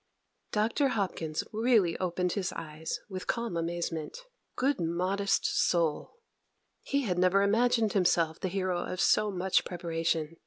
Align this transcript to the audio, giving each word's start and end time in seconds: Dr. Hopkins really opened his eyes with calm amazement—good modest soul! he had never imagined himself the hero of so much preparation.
Dr. 0.51 0.87
Hopkins 0.87 1.43
really 1.53 1.95
opened 1.99 2.31
his 2.31 2.51
eyes 2.53 2.99
with 3.07 3.27
calm 3.27 3.55
amazement—good 3.55 4.79
modest 4.79 5.45
soul! 5.45 6.15
he 6.81 7.01
had 7.01 7.19
never 7.19 7.43
imagined 7.43 7.93
himself 7.93 8.39
the 8.39 8.47
hero 8.47 8.83
of 8.83 8.99
so 8.99 9.29
much 9.29 9.63
preparation. 9.63 10.37